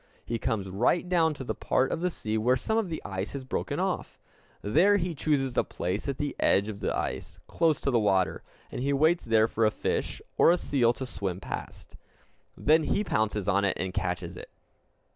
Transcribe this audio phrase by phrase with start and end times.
[0.25, 3.33] He comes right down to the part of the sea where some of the ice
[3.33, 4.17] has broken off.
[4.63, 8.41] There he chooses a place at the edge of the ice, close to the water;
[8.71, 11.95] and he waits there for a fish or a seal to swim past.
[12.57, 14.49] Then he pounces on it and catches it.